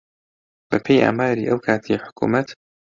[0.69, 2.49] بەپێی ئاماری ئەو کاتی حکوومەت